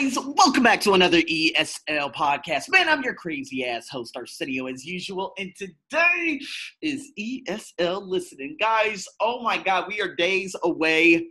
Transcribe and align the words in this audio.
guys? 0.00 0.16
Welcome 0.18 0.62
back 0.62 0.80
to 0.82 0.94
another 0.94 1.20
ESL 1.20 2.14
podcast. 2.14 2.70
Man, 2.70 2.88
I'm 2.88 3.02
your 3.02 3.14
crazy 3.14 3.66
ass 3.66 3.88
host, 3.88 4.16
Arsenio, 4.16 4.66
as 4.66 4.84
usual, 4.84 5.34
and 5.38 5.52
today 5.54 6.40
is 6.80 7.12
ESL 7.18 8.06
listening. 8.06 8.56
Guys, 8.58 9.06
oh 9.20 9.42
my 9.42 9.58
god, 9.58 9.88
we 9.88 10.00
are 10.00 10.14
days 10.14 10.56
away. 10.62 11.26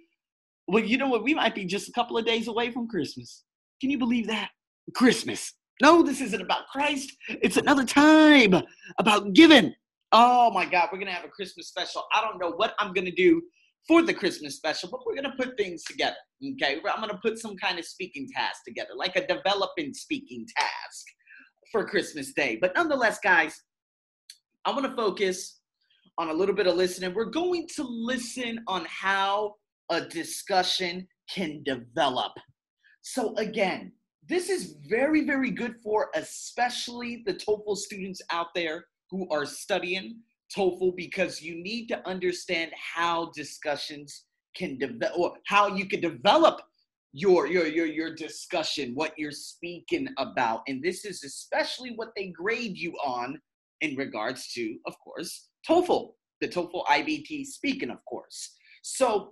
Well, 0.68 0.84
you 0.84 0.98
know 0.98 1.08
what? 1.08 1.24
We 1.24 1.34
might 1.34 1.56
be 1.56 1.66
just 1.66 1.90
a 1.90 1.92
couple 1.94 2.18
of 2.18 2.26
days 2.26 2.48
away 2.48 2.70
from 2.72 2.88
Christmas. 2.88 3.44
Can 3.82 3.90
you 3.90 3.98
believe 3.98 4.28
that? 4.28 4.52
Christmas. 4.94 5.54
No, 5.82 6.04
this 6.04 6.22
isn't 6.22 6.42
about 6.42 6.68
Christ. 6.68 7.12
It's 7.42 7.58
another 7.58 7.86
time 7.86 8.54
about 9.00 9.34
giving. 9.34 9.74
Oh 10.12 10.52
my 10.52 10.66
god, 10.66 10.90
we're 10.92 11.00
gonna 11.00 11.12
have 11.12 11.26
a 11.26 11.30
Christmas 11.30 11.68
special. 11.68 12.04
I 12.14 12.22
don't 12.22 12.40
know 12.40 12.52
what 12.52 12.76
I'm 12.78 12.94
gonna 12.94 13.12
do 13.12 13.42
for 13.88 14.02
the 14.02 14.14
Christmas 14.14 14.56
special, 14.56 14.90
but 14.90 15.02
we're 15.06 15.16
gonna 15.16 15.36
put 15.38 15.58
things 15.58 15.84
together. 15.84 16.18
Okay, 16.44 16.78
I'm 16.78 17.02
gonna 17.02 17.20
put 17.22 17.40
some 17.40 17.58
kind 17.58 17.80
of 17.80 17.86
speaking 17.86 18.28
task 18.36 18.62
together, 18.68 18.92
like 18.96 19.16
a 19.16 19.26
developing 19.26 19.94
speaking 19.94 20.46
task 20.58 21.06
for 21.72 21.86
Christmas 21.86 22.34
Day. 22.34 22.58
But 22.60 22.74
nonetheless, 22.76 23.20
guys, 23.24 23.62
I 24.66 24.72
want 24.72 24.86
to 24.86 24.96
focus 24.96 25.60
on 26.18 26.30
a 26.30 26.34
little 26.34 26.56
bit 26.56 26.68
of 26.68 26.76
listening. 26.76 27.14
We're 27.14 27.26
going 27.26 27.68
to 27.76 27.84
listen 27.84 28.60
on 28.68 28.86
how 28.86 29.56
a 29.90 30.02
discussion 30.02 31.08
can 31.34 31.64
develop. 31.64 32.34
So 33.02 33.36
again, 33.38 33.94
this 34.28 34.50
is 34.50 34.76
very, 34.88 35.26
very 35.26 35.50
good 35.50 35.76
for 35.84 36.10
especially 36.16 37.24
the 37.26 37.34
TOEFL 37.34 37.78
students 37.78 38.22
out 38.32 38.48
there 38.54 38.86
who 39.10 39.28
are 39.32 39.46
studying 39.46 40.20
TOEFL 40.56 40.96
because 40.96 41.42
you 41.42 41.62
need 41.62 41.88
to 41.88 42.08
understand 42.08 42.72
how 42.74 43.32
discussions 43.36 44.26
can 44.56 44.78
develop 44.78 45.14
or 45.18 45.34
how 45.48 45.68
you 45.68 45.86
can 45.86 46.02
develop 46.02 46.62
your 47.14 47.48
your 47.48 47.66
your 47.66 47.86
your 47.86 48.16
discussion 48.16 48.94
what 48.94 49.14
you're 49.18 49.32
speaking 49.32 50.08
about. 50.18 50.62
And 50.68 50.84
this 50.84 51.06
is 51.06 51.24
especially 51.24 51.92
what 51.96 52.10
they 52.16 52.28
grade 52.28 52.78
you 52.78 52.94
on 53.04 53.40
in 53.82 53.96
regards 53.96 54.52
to 54.54 54.78
of 54.86 54.94
course 55.04 55.50
TOEFL 55.68 56.12
the 56.42 56.48
TOEFL 56.48 56.86
IBT 56.86 57.46
speaking 57.46 57.90
of 57.90 58.04
course. 58.06 58.56
So 58.82 59.32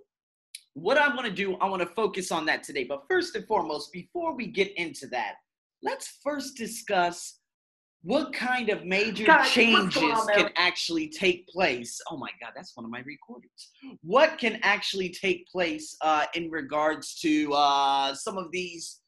what 0.74 0.98
I 0.98 1.08
want 1.10 1.26
to 1.26 1.32
do 1.32 1.56
I 1.58 1.70
want 1.70 1.82
to 1.82 1.90
focus 1.96 2.32
on 2.32 2.46
that 2.46 2.64
today. 2.64 2.84
But 2.84 3.04
first 3.10 3.36
and 3.36 3.46
foremost 3.48 3.92
before 3.92 4.36
we 4.36 4.48
get 4.48 4.72
into 4.78 5.08
that 5.08 5.36
let's 5.84 6.18
first 6.24 6.58
discuss 6.58 7.40
what 8.08 8.32
kind 8.32 8.70
of 8.70 8.86
major 8.86 9.26
God, 9.26 9.44
changes 9.44 10.02
on, 10.02 10.28
can 10.28 10.50
actually 10.56 11.10
take 11.10 11.46
place? 11.50 12.00
Oh 12.10 12.16
my 12.16 12.30
God, 12.40 12.54
that's 12.56 12.72
one 12.74 12.86
of 12.86 12.90
my 12.90 13.02
recordings. 13.02 13.72
What 14.02 14.38
can 14.38 14.60
actually 14.64 15.10
take 15.10 15.46
place 15.48 15.94
uh, 16.02 16.24
in 16.34 16.50
regards 16.50 17.20
to 17.20 17.52
uh, 17.52 18.16
some 18.16 18.38
of 18.38 18.50
these 18.54 19.02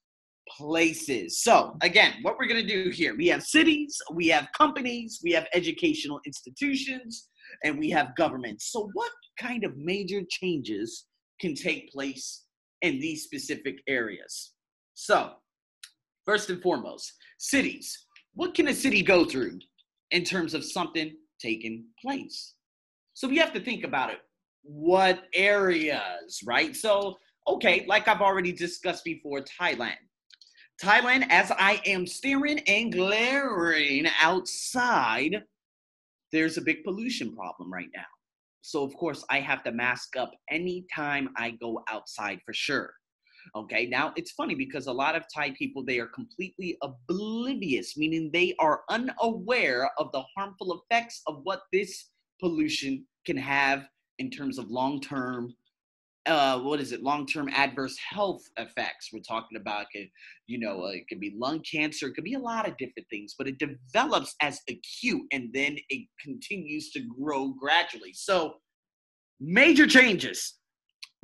places? 0.49 1.39
So, 1.39 1.77
again, 1.81 2.15
what 2.23 2.35
we're 2.37 2.47
going 2.49 2.67
to 2.67 2.83
do 2.83 2.89
here 2.89 3.15
we 3.15 3.27
have 3.27 3.41
cities, 3.41 3.97
we 4.13 4.27
have 4.27 4.49
companies, 4.57 5.21
we 5.23 5.31
have 5.31 5.47
educational 5.53 6.19
institutions, 6.25 7.29
and 7.63 7.79
we 7.79 7.89
have 7.91 8.17
governments. 8.17 8.69
So, 8.69 8.89
what 8.91 9.11
kind 9.39 9.63
of 9.63 9.77
major 9.77 10.23
changes 10.29 11.05
can 11.39 11.55
take 11.55 11.89
place 11.93 12.43
in 12.81 12.99
these 12.99 13.23
specific 13.23 13.79
areas? 13.87 14.51
So, 14.93 15.35
first 16.25 16.49
and 16.49 16.61
foremost, 16.61 17.13
cities 17.37 18.07
what 18.39 18.53
can 18.53 18.69
a 18.69 18.73
city 18.73 19.01
go 19.01 19.25
through 19.25 19.59
in 20.11 20.23
terms 20.23 20.53
of 20.53 20.63
something 20.63 21.11
taking 21.41 21.83
place? 22.01 22.53
So 23.13 23.27
we 23.27 23.37
have 23.37 23.51
to 23.51 23.59
think 23.59 23.83
about 23.83 24.11
it. 24.11 24.19
What 24.63 25.23
areas, 25.33 26.39
right? 26.45 26.73
So, 26.73 27.17
okay, 27.49 27.83
like 27.85 28.07
I've 28.07 28.21
already 28.21 28.53
discussed 28.53 29.03
before, 29.03 29.41
Thailand. 29.41 29.99
Thailand, 30.81 31.25
as 31.29 31.51
I 31.51 31.81
am 31.85 32.07
staring 32.07 32.59
and 32.59 32.93
glaring 32.93 34.07
outside, 34.21 35.43
there's 36.31 36.57
a 36.57 36.61
big 36.61 36.85
pollution 36.85 37.35
problem 37.35 37.69
right 37.73 37.89
now. 37.93 38.07
So, 38.61 38.85
of 38.85 38.93
course, 38.93 39.25
I 39.29 39.41
have 39.41 39.65
to 39.65 39.73
mask 39.73 40.15
up 40.15 40.31
anytime 40.49 41.27
I 41.35 41.51
go 41.51 41.83
outside 41.89 42.39
for 42.45 42.53
sure. 42.53 42.93
Okay, 43.55 43.87
now 43.87 44.13
it's 44.15 44.31
funny 44.31 44.55
because 44.55 44.87
a 44.87 44.93
lot 44.93 45.15
of 45.15 45.23
Thai 45.33 45.51
people 45.51 45.83
they 45.83 45.99
are 45.99 46.07
completely 46.07 46.77
oblivious, 46.81 47.97
meaning 47.97 48.29
they 48.31 48.55
are 48.59 48.81
unaware 48.89 49.89
of 49.97 50.11
the 50.11 50.23
harmful 50.35 50.81
effects 50.81 51.21
of 51.27 51.41
what 51.43 51.61
this 51.73 52.09
pollution 52.39 53.05
can 53.25 53.37
have 53.37 53.87
in 54.19 54.29
terms 54.29 54.57
of 54.57 54.69
long-term 54.69 55.53
uh, 56.25 56.59
what 56.59 56.79
is 56.79 56.91
it? 56.91 57.01
Long-term 57.01 57.49
adverse 57.49 57.97
health 57.97 58.43
effects. 58.57 59.09
We're 59.11 59.21
talking 59.21 59.57
about, 59.57 59.87
you 60.47 60.59
know, 60.59 60.83
uh, 60.83 60.89
it 60.89 61.07
could 61.09 61.19
be 61.19 61.33
lung 61.35 61.61
cancer. 61.61 62.07
It 62.07 62.13
could 62.13 62.23
be 62.23 62.35
a 62.35 62.39
lot 62.39 62.67
of 62.67 62.77
different 62.77 63.07
things, 63.09 63.35
but 63.37 63.47
it 63.47 63.57
develops 63.57 64.35
as 64.41 64.59
acute, 64.69 65.23
and 65.31 65.49
then 65.53 65.77
it 65.89 66.07
continues 66.23 66.91
to 66.91 67.01
grow 67.19 67.53
gradually. 67.59 68.13
So, 68.13 68.55
major 69.39 69.87
changes 69.87 70.55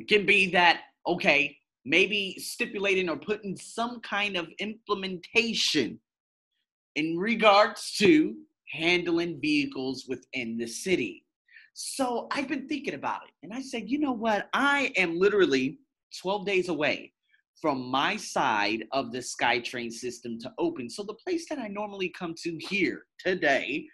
can 0.08 0.26
be 0.26 0.50
that 0.52 0.82
okay 1.06 1.56
maybe 1.86 2.36
stipulating 2.40 3.10
or 3.10 3.18
putting 3.18 3.56
some 3.56 4.00
kind 4.02 4.36
of 4.36 4.48
implementation 4.60 6.00
in 6.96 7.18
regards 7.18 7.96
to 7.98 8.36
handling 8.72 9.40
vehicles 9.40 10.06
within 10.08 10.58
the 10.58 10.68
city. 10.68 11.24
So 11.74 12.28
I've 12.32 12.48
been 12.48 12.68
thinking 12.68 12.94
about 12.96 13.22
it 13.28 13.34
and 13.44 13.54
I 13.54 13.62
said, 13.62 13.90
you 13.90 14.00
know 14.00 14.14
what? 14.14 14.48
I 14.54 14.92
am 14.96 15.20
literally 15.20 15.80
12 16.22 16.46
days 16.46 16.70
away 16.70 17.12
from 17.62 17.86
my 17.86 18.16
side 18.18 18.86
of 18.92 19.12
the 19.12 19.20
SkyTrain 19.20 19.92
system 19.92 20.40
to 20.40 20.52
open. 20.58 20.90
So 20.90 21.04
the 21.04 21.16
place 21.26 21.48
that 21.50 21.60
I 21.60 21.68
normally 21.68 22.14
come 22.18 22.34
to 22.44 22.58
here 22.60 23.04
today, 23.20 23.88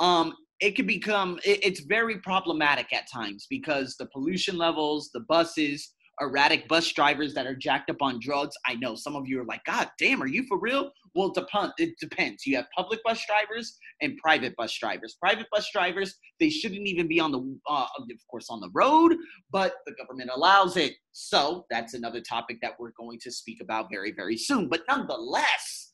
um, 0.00 0.34
it 0.60 0.76
can 0.76 0.86
become 0.86 1.38
it, 1.44 1.64
it's 1.64 1.80
very 1.80 2.18
problematic 2.18 2.92
at 2.92 3.10
times 3.10 3.46
because 3.48 3.96
the 3.96 4.06
pollution 4.06 4.56
levels, 4.56 5.10
the 5.12 5.20
buses, 5.20 5.94
erratic 6.20 6.68
bus 6.68 6.90
drivers 6.92 7.34
that 7.34 7.46
are 7.46 7.54
jacked 7.54 7.90
up 7.90 8.00
on 8.00 8.18
drugs. 8.20 8.56
I 8.66 8.74
know 8.74 8.94
some 8.94 9.16
of 9.16 9.26
you 9.26 9.40
are 9.40 9.44
like, 9.44 9.64
God 9.64 9.88
damn, 9.98 10.22
are 10.22 10.26
you 10.26 10.44
for 10.48 10.58
real? 10.58 10.90
Well, 11.14 11.32
it 11.78 11.94
depends. 12.00 12.46
You 12.46 12.56
have 12.56 12.66
public 12.76 13.00
bus 13.04 13.24
drivers 13.26 13.76
and 14.00 14.16
private 14.18 14.54
bus 14.56 14.76
drivers. 14.78 15.16
Private 15.20 15.46
bus 15.50 15.68
drivers, 15.72 16.14
they 16.38 16.50
shouldn't 16.50 16.86
even 16.86 17.08
be 17.08 17.18
on 17.18 17.32
the, 17.32 17.58
uh, 17.68 17.86
of 17.98 18.08
course, 18.30 18.46
on 18.50 18.60
the 18.60 18.70
road, 18.72 19.16
but 19.50 19.74
the 19.86 19.92
government 19.94 20.30
allows 20.34 20.76
it. 20.76 20.94
So 21.12 21.66
that's 21.70 21.94
another 21.94 22.20
topic 22.20 22.58
that 22.62 22.72
we're 22.78 22.92
going 22.98 23.18
to 23.22 23.30
speak 23.30 23.60
about 23.60 23.88
very, 23.90 24.12
very 24.12 24.36
soon. 24.36 24.68
But 24.68 24.82
nonetheless, 24.88 25.90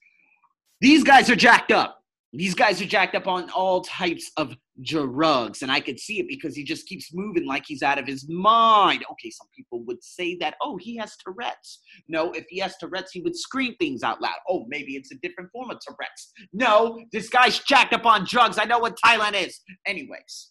these 0.80 1.04
guys 1.04 1.30
are 1.30 1.36
jacked 1.36 1.72
up. 1.72 2.03
These 2.36 2.54
guys 2.54 2.82
are 2.82 2.86
jacked 2.86 3.14
up 3.14 3.28
on 3.28 3.48
all 3.50 3.82
types 3.82 4.30
of 4.36 4.56
drugs, 4.82 5.62
and 5.62 5.70
I 5.70 5.78
could 5.78 6.00
see 6.00 6.18
it 6.18 6.26
because 6.28 6.56
he 6.56 6.64
just 6.64 6.86
keeps 6.86 7.14
moving 7.14 7.46
like 7.46 7.64
he's 7.64 7.82
out 7.82 7.98
of 7.98 8.06
his 8.06 8.28
mind. 8.28 9.04
Okay, 9.12 9.30
some 9.30 9.46
people 9.56 9.84
would 9.84 10.02
say 10.02 10.36
that, 10.40 10.56
oh, 10.60 10.76
he 10.76 10.96
has 10.96 11.16
Tourette's. 11.16 11.80
No, 12.08 12.32
if 12.32 12.44
he 12.48 12.58
has 12.58 12.76
Tourette's, 12.76 13.12
he 13.12 13.20
would 13.20 13.36
scream 13.36 13.76
things 13.78 14.02
out 14.02 14.20
loud. 14.20 14.34
Oh, 14.48 14.64
maybe 14.68 14.96
it's 14.96 15.12
a 15.12 15.18
different 15.22 15.50
form 15.52 15.70
of 15.70 15.78
Tourette's. 15.86 16.32
No, 16.52 16.98
this 17.12 17.28
guy's 17.28 17.60
jacked 17.60 17.92
up 17.92 18.04
on 18.04 18.26
drugs. 18.28 18.58
I 18.58 18.64
know 18.64 18.80
what 18.80 18.98
Thailand 19.04 19.40
is. 19.40 19.60
Anyways, 19.86 20.50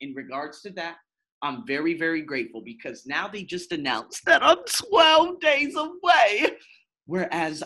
in 0.00 0.14
regards 0.14 0.62
to 0.62 0.70
that, 0.72 0.96
I'm 1.42 1.66
very, 1.66 1.98
very 1.98 2.22
grateful 2.22 2.62
because 2.64 3.04
now 3.06 3.28
they 3.28 3.42
just 3.42 3.72
announced 3.72 4.24
that 4.26 4.42
I'm 4.42 4.58
12 4.88 5.40
days 5.40 5.74
away. 5.76 6.50
Whereas 7.06 7.62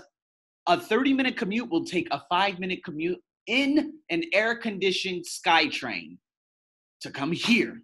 a 0.70 0.78
30 0.78 1.12
minute 1.14 1.36
commute 1.36 1.68
will 1.68 1.84
take 1.84 2.06
a 2.12 2.22
five 2.30 2.60
minute 2.60 2.84
commute 2.84 3.18
in 3.48 3.94
an 4.08 4.22
air 4.32 4.54
conditioned 4.54 5.24
SkyTrain 5.24 6.16
to 7.00 7.10
come 7.10 7.32
here. 7.32 7.82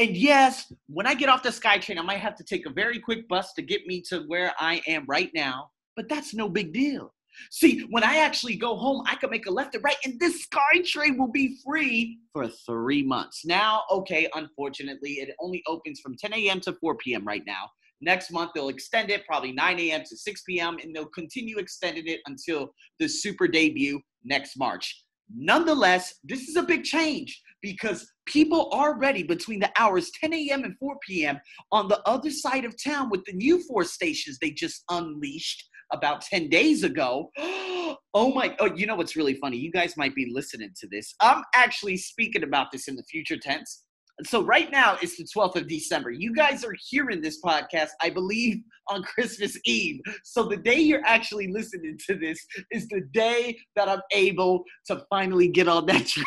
And 0.00 0.16
yes, 0.16 0.72
when 0.88 1.06
I 1.06 1.14
get 1.14 1.28
off 1.28 1.44
the 1.44 1.50
SkyTrain, 1.50 1.96
I 1.96 2.02
might 2.02 2.18
have 2.18 2.34
to 2.36 2.44
take 2.44 2.66
a 2.66 2.70
very 2.70 2.98
quick 2.98 3.28
bus 3.28 3.52
to 3.52 3.62
get 3.62 3.86
me 3.86 4.02
to 4.08 4.24
where 4.26 4.52
I 4.58 4.82
am 4.88 5.04
right 5.06 5.30
now, 5.32 5.70
but 5.94 6.08
that's 6.08 6.34
no 6.34 6.48
big 6.48 6.72
deal. 6.72 7.14
See, 7.52 7.82
when 7.90 8.02
I 8.02 8.16
actually 8.16 8.56
go 8.56 8.74
home, 8.74 9.04
I 9.06 9.14
can 9.14 9.30
make 9.30 9.46
a 9.46 9.50
left 9.52 9.76
and 9.76 9.84
right, 9.84 9.94
and 10.04 10.18
this 10.18 10.44
SkyTrain 10.48 11.16
will 11.16 11.30
be 11.30 11.56
free 11.64 12.18
for 12.32 12.48
three 12.48 13.04
months. 13.04 13.44
Now, 13.44 13.84
okay, 13.92 14.28
unfortunately, 14.34 15.12
it 15.12 15.36
only 15.38 15.62
opens 15.68 16.00
from 16.00 16.16
10 16.16 16.32
a.m. 16.32 16.58
to 16.62 16.72
4 16.72 16.96
p.m. 16.96 17.24
right 17.24 17.44
now. 17.46 17.70
Next 18.00 18.30
month, 18.30 18.52
they'll 18.54 18.68
extend 18.68 19.10
it 19.10 19.26
probably 19.26 19.52
9 19.52 19.80
a.m. 19.80 20.02
to 20.08 20.16
6 20.16 20.42
p.m., 20.42 20.78
and 20.82 20.94
they'll 20.94 21.06
continue 21.06 21.58
extending 21.58 22.06
it 22.06 22.20
until 22.26 22.72
the 22.98 23.08
super 23.08 23.48
debut 23.48 24.00
next 24.24 24.56
March. 24.56 25.04
Nonetheless, 25.34 26.14
this 26.24 26.48
is 26.48 26.56
a 26.56 26.62
big 26.62 26.84
change 26.84 27.42
because 27.60 28.10
people 28.26 28.70
are 28.72 28.98
ready 28.98 29.22
between 29.22 29.60
the 29.60 29.70
hours 29.78 30.10
10 30.20 30.32
a.m. 30.32 30.64
and 30.64 30.76
4 30.78 30.96
p.m. 31.06 31.38
on 31.72 31.88
the 31.88 32.00
other 32.06 32.30
side 32.30 32.64
of 32.64 32.74
town 32.82 33.10
with 33.10 33.24
the 33.24 33.32
new 33.32 33.62
four 33.64 33.84
stations 33.84 34.38
they 34.40 34.50
just 34.50 34.84
unleashed 34.90 35.68
about 35.92 36.22
10 36.22 36.48
days 36.48 36.84
ago. 36.84 37.30
oh 37.38 38.32
my, 38.34 38.54
oh, 38.60 38.74
you 38.74 38.86
know 38.86 38.96
what's 38.96 39.16
really 39.16 39.34
funny? 39.34 39.56
You 39.56 39.70
guys 39.70 39.96
might 39.96 40.14
be 40.14 40.30
listening 40.32 40.70
to 40.80 40.88
this. 40.90 41.14
I'm 41.20 41.42
actually 41.54 41.96
speaking 41.96 42.42
about 42.42 42.68
this 42.72 42.88
in 42.88 42.96
the 42.96 43.04
future 43.04 43.36
tense 43.36 43.84
So 44.24 44.42
right 44.42 44.70
now 44.70 44.98
it's 45.00 45.16
the 45.16 45.24
12th 45.24 45.56
of 45.56 45.68
December. 45.68 46.10
You 46.10 46.34
guys 46.34 46.64
are 46.64 46.74
hearing 46.88 47.20
this 47.20 47.40
podcast, 47.40 47.90
I 48.00 48.10
believe, 48.10 48.58
on 48.88 49.02
Christmas 49.02 49.56
Eve. 49.64 50.00
So 50.24 50.44
the 50.44 50.56
day 50.56 50.78
you're 50.80 51.06
actually 51.06 51.48
listening 51.48 51.98
to 52.08 52.16
this 52.16 52.44
is 52.72 52.88
the 52.88 53.02
day 53.12 53.56
that 53.76 53.88
I'm 53.88 54.00
able 54.12 54.64
to 54.86 55.04
finally 55.08 55.48
get 55.48 55.68
on 55.68 55.86
that 55.86 56.06
train. 56.06 56.24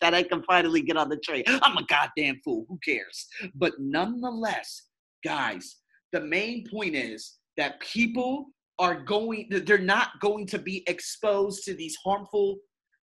that 0.00 0.14
I 0.14 0.22
can 0.22 0.42
finally 0.44 0.82
get 0.82 0.96
on 0.96 1.08
the 1.08 1.16
train. 1.16 1.44
I'm 1.46 1.76
a 1.76 1.84
goddamn 1.86 2.40
fool. 2.44 2.64
Who 2.68 2.78
cares? 2.84 3.26
But 3.54 3.74
nonetheless, 3.78 4.88
guys, 5.24 5.76
the 6.12 6.20
main 6.20 6.66
point 6.70 6.94
is 6.94 7.38
that 7.56 7.80
people 7.80 8.46
are 8.78 9.00
going, 9.02 9.48
they're 9.50 9.78
not 9.78 10.20
going 10.20 10.46
to 10.46 10.58
be 10.58 10.84
exposed 10.86 11.64
to 11.64 11.74
these 11.74 11.96
harmful 12.04 12.58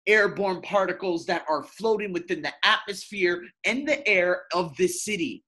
airborne 0.07 0.61
particles 0.61 1.25
that 1.25 1.45
are 1.50 1.63
floating 1.63 2.13
within 2.13 2.41
the 2.41 2.53
atmosphere 2.65 3.41
and 3.65 3.88
the 3.88 4.05
air 4.07 4.44
of 4.53 4.75
this 4.77 5.03
city. 5.03 5.44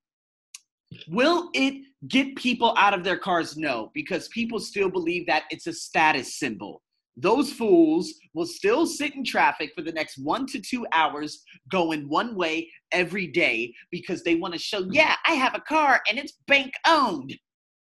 Will 1.09 1.49
it 1.53 1.83
get 2.07 2.35
people 2.35 2.73
out 2.77 2.93
of 2.93 3.03
their 3.03 3.17
cars? 3.17 3.57
No, 3.57 3.91
because 3.93 4.27
people 4.29 4.59
still 4.59 4.89
believe 4.89 5.25
that 5.27 5.43
it's 5.49 5.67
a 5.67 5.73
status 5.73 6.39
symbol. 6.39 6.81
Those 7.17 7.51
fools 7.51 8.13
will 8.33 8.45
still 8.45 8.85
sit 8.85 9.15
in 9.15 9.23
traffic 9.23 9.71
for 9.73 9.81
the 9.81 9.91
next 9.91 10.17
one 10.17 10.45
to 10.47 10.59
two 10.59 10.85
hours 10.91 11.43
going 11.71 12.09
one 12.09 12.35
way 12.35 12.69
every 12.91 13.27
day 13.27 13.73
because 13.89 14.23
they 14.23 14.35
want 14.35 14.53
to 14.53 14.59
show, 14.59 14.85
yeah, 14.91 15.15
I 15.25 15.33
have 15.33 15.55
a 15.55 15.61
car 15.61 16.01
and 16.09 16.19
it's 16.19 16.33
bank 16.47 16.73
owned. 16.85 17.33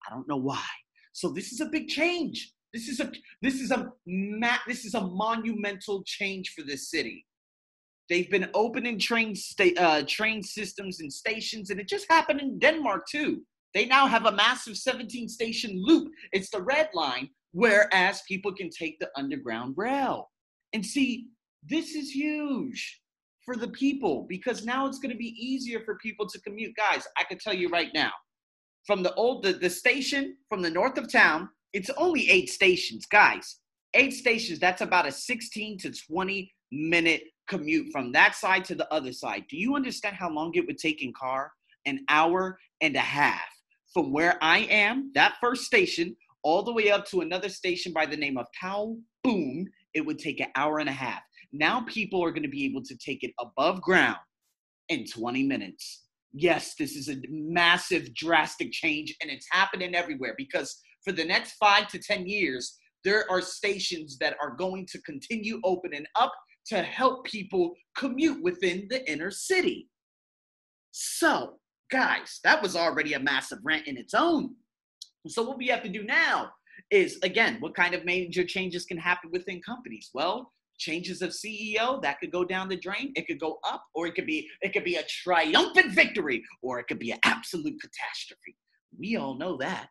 I 0.06 0.12
don't 0.12 0.28
know 0.28 0.37
why. 0.37 0.64
So 1.12 1.31
this 1.31 1.52
is 1.52 1.61
a 1.61 1.66
big 1.66 1.88
change. 1.88 2.52
This 2.75 2.88
is 2.88 2.99
a 2.99 3.11
this 3.41 3.61
is 3.61 3.71
a 3.71 3.93
this 4.67 4.85
is 4.85 4.94
a 4.94 5.00
monumental 5.00 6.03
change 6.05 6.50
for 6.50 6.62
this 6.62 6.91
city. 6.91 7.25
They've 8.11 8.31
been 8.31 8.50
opening 8.53 8.99
train 8.99 9.37
sta- 9.37 9.76
uh, 9.79 10.03
train 10.09 10.43
systems 10.43 11.00
and 11.00 11.11
stations, 11.11 11.71
and 11.71 11.79
it 11.79 11.88
just 11.88 12.06
happened 12.11 12.41
in 12.41 12.59
Denmark 12.59 13.05
too. 13.09 13.43
They 13.75 13.87
now 13.87 14.06
have 14.09 14.26
a 14.26 14.32
massive 14.32 14.76
17 14.76 15.29
station 15.29 15.81
loop. 15.85 16.12
It's 16.32 16.50
the 16.50 16.62
red 16.62 16.88
line, 16.94 17.31
whereas 17.53 18.23
people 18.26 18.53
can 18.53 18.71
take 18.71 18.99
the 18.99 19.11
underground 19.17 19.75
rail. 19.76 20.31
And 20.73 20.85
see, 20.85 21.29
this 21.62 21.94
is 21.94 22.11
huge 22.11 23.00
for 23.44 23.56
the 23.56 23.69
people 23.69 24.26
because 24.29 24.65
now 24.65 24.87
it's 24.87 24.99
going 24.99 25.12
to 25.12 25.19
be 25.19 25.37
easier 25.38 25.81
for 25.85 25.97
people 25.99 26.29
to 26.29 26.41
commute. 26.41 26.75
Guys, 26.76 27.06
I 27.17 27.23
can 27.25 27.38
tell 27.38 27.55
you 27.55 27.69
right 27.69 27.91
now, 27.94 28.11
from 28.85 29.05
the 29.05 29.15
old 29.15 29.44
the, 29.44 29.53
the 29.53 29.71
station 29.71 30.37
from 30.49 30.61
the 30.61 30.71
north 30.71 30.99
of 30.99 31.11
town 31.11 31.49
it's 31.75 31.91
only 31.99 32.31
eight 32.31 32.49
stations, 32.49 33.05
guys. 33.05 33.59
Eight 33.94 34.12
stations, 34.12 34.59
that's 34.59 34.81
about 34.81 35.06
a 35.06 35.12
16 35.12 35.79
to 35.79 35.93
20 35.93 36.53
minute 36.73 37.25
commute 37.49 37.88
from 37.93 38.12
that 38.12 38.35
side 38.35 38.65
to 38.67 38.75
the 38.75 38.91
other 38.93 39.12
side. 39.12 39.44
Do 39.50 39.56
you 39.56 39.75
understand 39.75 40.17
how 40.17 40.31
long 40.31 40.53
it 40.55 40.67
would 40.67 40.79
take 40.79 41.03
in 41.03 41.12
car? 41.12 41.53
An 41.85 42.00
hour 42.09 42.59
and 42.81 42.97
a 42.97 43.00
half 43.00 43.43
from 43.93 44.12
where 44.12 44.38
I 44.41 44.61
am, 44.61 45.12
that 45.15 45.35
first 45.41 45.65
station, 45.65 46.17
all 46.43 46.62
the 46.62 46.73
way 46.73 46.91
up 46.91 47.06
to 47.06 47.21
another 47.21 47.49
station 47.49 47.93
by 47.93 48.06
the 48.06 48.17
name 48.17 48.38
of 48.38 48.47
Tao 48.59 48.97
Poon, 49.23 49.71
it 49.94 50.00
would 50.00 50.19
take 50.19 50.41
an 50.41 50.49
hour 50.56 50.79
and 50.79 50.88
a 50.88 50.93
half. 50.93 51.21
Now 51.53 51.82
people 51.82 52.23
are 52.25 52.31
going 52.31 52.43
to 52.43 52.49
be 52.49 52.65
able 52.65 52.82
to 52.82 52.97
take 52.97 53.23
it 53.23 53.32
above 53.38 53.82
ground 53.82 54.19
in 54.88 55.06
20 55.06 55.44
minutes. 55.44 56.05
Yes, 56.32 56.75
this 56.75 56.97
is 56.97 57.09
a 57.09 57.17
massive, 57.29 58.12
drastic 58.15 58.73
change, 58.73 59.15
and 59.23 59.31
it's 59.31 59.47
happening 59.50 59.94
everywhere 59.94 60.35
because 60.37 60.81
for 61.05 61.12
the 61.12 61.25
next 61.25 61.53
five 61.53 61.89
to 61.89 61.99
10 61.99 62.27
years, 62.27 62.79
there 63.05 63.31
are 63.31 63.41
stations 63.41 64.17
that 64.19 64.37
are 64.41 64.56
going 64.56 64.87
to 64.87 65.01
continue 65.03 65.61
opening 65.65 66.06
up 66.17 66.33
to 66.67 66.83
help 66.83 67.25
people 67.25 67.75
commute 67.97 68.43
within 68.43 68.87
the 68.89 69.09
inner 69.11 69.31
city. 69.31 69.89
So, 70.93 71.59
guys, 71.91 72.41
that 72.45 72.62
was 72.62 72.77
already 72.77 73.12
a 73.12 73.21
massive 73.21 73.59
rant 73.62 73.87
in 73.87 73.99
its 73.99 74.15
own. 74.15 74.55
So, 75.29 75.43
what 75.43 75.59
we 75.59 75.69
have 75.69 75.83
to 75.83 75.89
do 75.89 76.05
now 76.05 76.51
is 76.91 77.19
again, 77.23 77.59
what 77.61 77.75
kind 77.75 77.95
of 77.95 78.05
major 78.05 78.45
changes 78.45 78.85
can 78.85 78.99
happen 78.99 79.31
within 79.31 79.61
companies? 79.61 80.11
Well, 80.15 80.53
changes 80.79 81.23
of 81.23 81.31
CEO 81.31 82.03
that 82.03 82.21
could 82.21 82.33
go 82.33 82.45
down 82.45 82.69
the 82.69 82.77
drain. 82.77 83.12
It 83.17 83.27
could 83.27 83.41
go 83.41 83.59
up, 83.69 83.85
or 83.95 84.07
it 84.07 84.15
could 84.15 84.27
be 84.27 84.49
it 84.62 84.73
could 84.73 84.85
be 84.85 84.97
a 84.97 85.05
triumphant 85.05 85.93
victory, 85.93 86.43
or 86.62 86.79
it 86.79 86.87
could 86.89 86.99
be 86.99 87.11
an 87.11 87.19
absolute 87.25 87.81
catastrophe. 87.81 88.57
We 88.99 89.17
all 89.17 89.37
know 89.37 89.57
that. 89.59 89.89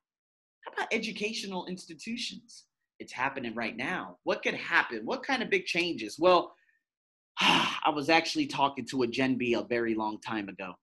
About 0.74 0.88
educational 0.92 1.66
institutions? 1.68 2.66
It's 3.00 3.12
happening 3.12 3.54
right 3.56 3.76
now. 3.76 4.18
What 4.24 4.44
could 4.44 4.54
happen? 4.54 5.02
What 5.06 5.24
kind 5.24 5.44
of 5.44 5.50
big 5.50 5.66
changes? 5.66 6.18
Well, 6.20 6.54
I 7.40 7.92
was 7.94 8.10
actually 8.10 8.48
talking 8.48 8.86
to 8.88 9.04
a 9.04 9.08
Gen 9.08 9.38
B 9.38 9.54
a 9.54 9.64
very 9.64 9.96
long 9.96 10.20
time 10.22 10.50
ago. 10.50 10.74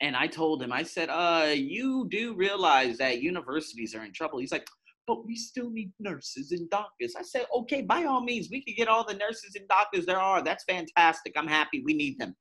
And 0.00 0.14
I 0.14 0.28
told 0.28 0.62
him, 0.62 0.72
I 0.72 0.84
said, 0.84 1.08
uh, 1.08 1.52
you 1.54 2.06
do 2.08 2.34
realize 2.34 2.98
that 2.98 3.20
universities 3.20 3.94
are 3.94 4.04
in 4.04 4.12
trouble. 4.12 4.38
He's 4.38 4.52
like, 4.52 4.66
but 5.08 5.26
we 5.26 5.34
still 5.34 5.70
need 5.70 5.90
nurses 5.98 6.52
and 6.52 6.68
doctors. 6.70 7.14
I 7.18 7.22
said, 7.22 7.46
okay, 7.52 7.82
by 7.82 8.04
all 8.04 8.22
means, 8.22 8.48
we 8.50 8.62
can 8.62 8.74
get 8.76 8.86
all 8.86 9.04
the 9.04 9.14
nurses 9.14 9.56
and 9.56 9.66
doctors 9.66 10.06
there 10.06 10.20
are. 10.20 10.42
That's 10.42 10.64
fantastic. 10.64 11.32
I'm 11.36 11.48
happy. 11.48 11.82
We 11.84 11.94
need 11.94 12.18
them. 12.18 12.36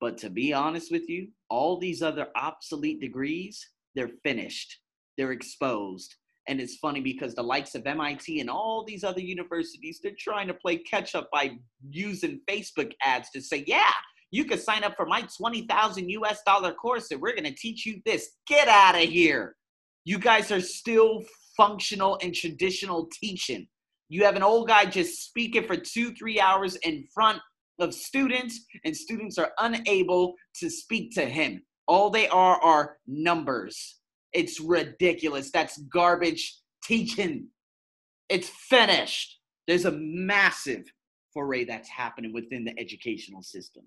But 0.00 0.18
to 0.18 0.30
be 0.30 0.52
honest 0.52 0.92
with 0.92 1.08
you, 1.08 1.28
all 1.48 1.78
these 1.78 2.02
other 2.02 2.28
obsolete 2.36 3.00
degrees, 3.00 3.66
they're 3.94 4.10
finished 4.22 4.78
they're 5.16 5.32
exposed. 5.32 6.14
And 6.48 6.60
it's 6.60 6.76
funny 6.76 7.00
because 7.00 7.34
the 7.34 7.42
likes 7.42 7.74
of 7.74 7.86
MIT 7.86 8.40
and 8.40 8.48
all 8.48 8.84
these 8.84 9.02
other 9.02 9.20
universities, 9.20 9.98
they're 10.02 10.12
trying 10.18 10.46
to 10.46 10.54
play 10.54 10.76
catch 10.78 11.14
up 11.14 11.28
by 11.32 11.58
using 11.90 12.40
Facebook 12.48 12.92
ads 13.04 13.30
to 13.30 13.42
say, 13.42 13.64
yeah, 13.66 13.90
you 14.30 14.44
could 14.44 14.60
sign 14.60 14.84
up 14.84 14.96
for 14.96 15.06
my 15.06 15.26
20,000 15.36 16.08
US 16.10 16.42
dollar 16.44 16.72
course 16.72 17.10
and 17.10 17.20
we're 17.20 17.34
going 17.34 17.44
to 17.44 17.54
teach 17.54 17.84
you 17.84 18.00
this. 18.04 18.30
Get 18.46 18.68
out 18.68 18.94
of 18.94 19.08
here. 19.08 19.56
You 20.04 20.18
guys 20.18 20.52
are 20.52 20.60
still 20.60 21.24
functional 21.56 22.18
and 22.22 22.34
traditional 22.34 23.08
teaching. 23.20 23.66
You 24.08 24.24
have 24.24 24.36
an 24.36 24.42
old 24.42 24.68
guy 24.68 24.84
just 24.84 25.24
speaking 25.24 25.66
for 25.66 25.76
two, 25.76 26.14
three 26.14 26.40
hours 26.40 26.76
in 26.76 27.04
front 27.12 27.40
of 27.80 27.92
students, 27.92 28.60
and 28.84 28.96
students 28.96 29.36
are 29.36 29.50
unable 29.58 30.34
to 30.60 30.70
speak 30.70 31.12
to 31.14 31.24
him. 31.26 31.62
All 31.88 32.10
they 32.10 32.28
are 32.28 32.60
are 32.62 32.98
numbers. 33.06 33.96
It's 34.36 34.60
ridiculous. 34.60 35.50
That's 35.50 35.78
garbage 35.92 36.58
teaching. 36.84 37.48
It's 38.28 38.50
finished. 38.50 39.40
There's 39.66 39.86
a 39.86 39.92
massive 39.92 40.84
foray 41.32 41.64
that's 41.64 41.88
happening 41.88 42.34
within 42.34 42.62
the 42.62 42.78
educational 42.78 43.42
system, 43.42 43.84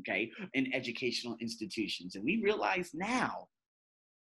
okay, 0.00 0.30
in 0.54 0.74
educational 0.74 1.36
institutions. 1.40 2.16
And 2.16 2.24
we 2.24 2.40
realize 2.42 2.90
now 2.94 3.46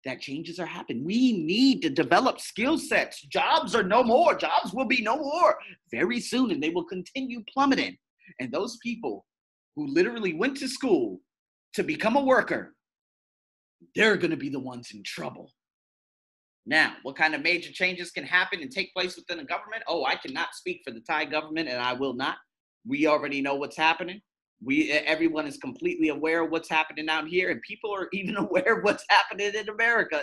that 0.06 0.21
changes 0.21 0.59
are 0.59 0.65
happening. 0.65 1.03
We 1.03 1.44
need 1.44 1.81
to 1.81 1.89
develop 1.89 2.39
skill 2.39 2.77
sets. 2.77 3.21
Jobs 3.23 3.75
are 3.75 3.83
no 3.83 4.01
more. 4.01 4.35
Jobs 4.35 4.73
will 4.73 4.85
be 4.85 5.01
no 5.01 5.18
more 5.18 5.57
very 5.92 6.21
soon, 6.21 6.51
and 6.51 6.63
they 6.63 6.69
will 6.69 6.85
continue 6.85 7.44
plummeting. 7.54 7.97
And 8.39 8.49
those 8.49 8.78
people 8.81 9.25
who 9.75 9.94
literally 9.94 10.33
went 10.33 10.56
to 10.57 10.69
school 10.69 11.19
to 11.73 11.83
become 11.83 12.16
a 12.16 12.23
worker 12.23 12.75
they're 13.95 14.18
going 14.18 14.31
to 14.31 14.38
be 14.38 14.50
the 14.50 14.59
ones 14.59 14.92
in 14.94 15.04
trouble. 15.04 15.52
Now, 16.66 16.94
what 17.04 17.16
kind 17.16 17.33
of 17.33 17.42
major 17.42 17.71
changes 17.71 18.12
can 18.12 18.24
happen 18.24 18.62
and 18.62 18.71
take 18.71 18.94
place 18.94 19.16
within 19.16 19.38
the 19.38 19.44
government? 19.44 19.83
Oh, 19.88 20.06
I 20.06 20.16
cannot 20.16 20.54
speak 20.54 20.81
for 20.86 20.92
the 20.92 21.02
Thai 21.02 21.26
government, 21.26 21.68
and 21.69 21.81
I 21.81 21.94
will 21.94 22.14
not. 22.14 22.38
We 22.86 23.07
already 23.07 23.42
know 23.42 23.56
what's 23.56 23.78
happening. 23.78 24.21
We 24.62 24.92
everyone 24.92 25.48
is 25.48 25.57
completely 25.57 26.09
aware 26.09 26.44
of 26.44 26.52
what's 26.52 26.69
happening 26.69 27.09
out 27.09 27.28
here, 27.28 27.50
and 27.50 27.62
people 27.62 27.94
are 27.94 28.09
even 28.14 28.36
aware 28.38 28.78
of 28.78 28.83
what's 28.83 29.06
happening 29.09 29.52
in 29.56 29.69
America. 29.69 30.21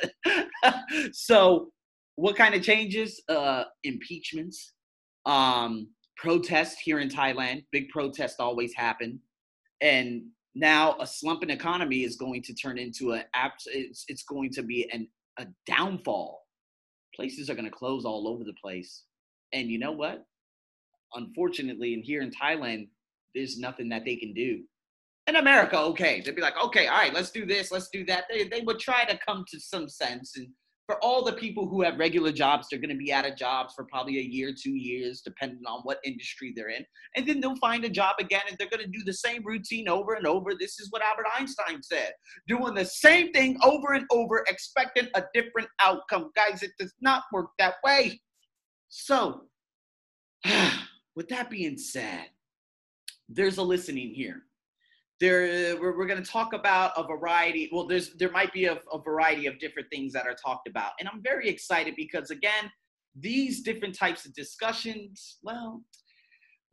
so, 1.12 1.72
what 2.16 2.36
kind 2.36 2.54
of 2.54 2.62
changes? 2.62 3.20
Uh, 3.28 3.64
impeachments, 3.82 4.74
um, 5.24 5.88
protests 6.16 6.78
here 6.78 7.00
in 7.00 7.08
Thailand. 7.08 7.64
Big 7.72 7.88
protests 7.88 8.36
always 8.38 8.74
happen, 8.74 9.18
and 9.80 10.22
now 10.56 10.96
a 11.00 11.06
slumping 11.06 11.50
economy 11.50 12.02
is 12.02 12.16
going 12.16 12.42
to 12.42 12.54
turn 12.54 12.78
into 12.78 13.12
a 13.12 13.22
it's, 13.66 14.04
it's 14.08 14.24
going 14.24 14.50
to 14.52 14.62
be 14.62 14.88
an 14.90 15.06
a 15.38 15.46
downfall. 15.66 16.42
Places 17.14 17.50
are 17.50 17.54
going 17.54 17.66
to 17.66 17.70
close 17.70 18.06
all 18.06 18.26
over 18.26 18.42
the 18.42 18.54
place. 18.54 19.04
And 19.52 19.68
you 19.68 19.78
know 19.78 19.92
what? 19.92 20.24
Unfortunately 21.14 21.92
and 21.92 22.02
here 22.02 22.22
in 22.22 22.30
thailand 22.30 22.88
there's 23.34 23.58
nothing 23.58 23.90
that 23.90 24.06
they 24.06 24.16
can 24.16 24.32
do. 24.32 24.62
In 25.26 25.36
america 25.36 25.78
okay. 25.78 26.22
They'd 26.24 26.34
be 26.34 26.42
like 26.42 26.56
okay 26.64 26.86
all 26.86 26.98
right 26.98 27.12
let's 27.12 27.30
do 27.30 27.44
this 27.44 27.70
let's 27.70 27.90
do 27.90 28.04
that. 28.06 28.24
They, 28.30 28.44
they 28.48 28.62
would 28.62 28.80
try 28.80 29.04
to 29.04 29.18
come 29.28 29.44
to 29.48 29.60
some 29.60 29.90
sense 29.90 30.38
and 30.38 30.48
for 30.86 31.02
all 31.02 31.24
the 31.24 31.32
people 31.32 31.66
who 31.68 31.82
have 31.82 31.98
regular 31.98 32.30
jobs, 32.30 32.68
they're 32.70 32.78
going 32.78 32.90
to 32.90 32.96
be 32.96 33.12
out 33.12 33.26
of 33.26 33.36
jobs 33.36 33.74
for 33.74 33.84
probably 33.84 34.18
a 34.18 34.22
year, 34.22 34.52
two 34.56 34.76
years, 34.76 35.20
depending 35.20 35.62
on 35.66 35.80
what 35.80 35.98
industry 36.04 36.52
they're 36.54 36.68
in. 36.68 36.84
And 37.16 37.26
then 37.26 37.40
they'll 37.40 37.56
find 37.56 37.84
a 37.84 37.88
job 37.88 38.16
again 38.20 38.42
and 38.48 38.56
they're 38.56 38.70
going 38.70 38.84
to 38.84 38.98
do 38.98 39.04
the 39.04 39.12
same 39.12 39.42
routine 39.44 39.88
over 39.88 40.14
and 40.14 40.26
over. 40.26 40.52
This 40.54 40.78
is 40.78 40.88
what 40.90 41.02
Albert 41.02 41.26
Einstein 41.36 41.82
said 41.82 42.12
doing 42.46 42.74
the 42.74 42.84
same 42.84 43.32
thing 43.32 43.58
over 43.64 43.94
and 43.94 44.06
over, 44.12 44.44
expecting 44.48 45.08
a 45.14 45.24
different 45.34 45.68
outcome. 45.80 46.30
Guys, 46.36 46.62
it 46.62 46.70
does 46.78 46.94
not 47.00 47.24
work 47.32 47.48
that 47.58 47.74
way. 47.84 48.20
So, 48.88 49.42
with 51.16 51.28
that 51.30 51.50
being 51.50 51.78
said, 51.78 52.26
there's 53.28 53.58
a 53.58 53.62
listening 53.62 54.14
here. 54.14 54.45
There 55.20 55.76
we're, 55.76 55.96
we're 55.96 56.06
going 56.06 56.22
to 56.22 56.30
talk 56.30 56.52
about 56.52 56.92
a 56.96 57.06
variety 57.06 57.68
well 57.72 57.86
there's 57.86 58.14
there 58.14 58.30
might 58.30 58.52
be 58.52 58.66
a, 58.66 58.78
a, 58.92 58.98
variety 58.98 59.46
of 59.46 59.58
different 59.58 59.88
things 59.90 60.12
that 60.12 60.26
are 60.26 60.34
talked 60.34 60.68
about 60.68 60.92
and 61.00 61.08
i'm 61.08 61.22
very 61.22 61.48
excited 61.48 61.94
because 61.96 62.30
again 62.30 62.70
these 63.18 63.62
different 63.62 63.94
types 63.94 64.26
of 64.26 64.34
discussions 64.34 65.38
well 65.42 65.82